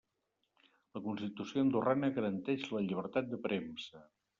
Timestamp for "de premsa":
3.37-4.09